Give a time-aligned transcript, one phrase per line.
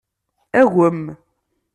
[0.59, 0.97] Agem.